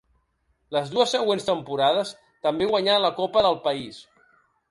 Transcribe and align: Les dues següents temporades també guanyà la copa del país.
Les 0.75 0.87
dues 0.93 1.11
següents 1.15 1.45
temporades 1.49 2.13
també 2.47 2.69
guanyà 2.71 2.97
la 3.03 3.13
copa 3.23 3.47
del 3.49 3.61
país. 3.69 4.01